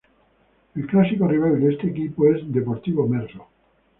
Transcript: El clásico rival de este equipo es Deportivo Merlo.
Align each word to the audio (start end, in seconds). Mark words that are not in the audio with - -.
El 0.73 0.87
clásico 0.87 1.27
rival 1.27 1.59
de 1.59 1.73
este 1.73 1.85
equipo 1.89 2.25
es 2.33 2.51
Deportivo 2.51 3.07
Merlo. 3.07 3.45